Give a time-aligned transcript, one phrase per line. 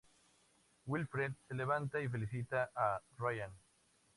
[0.87, 3.51] Wilfred se levanta y felicita a Ryan.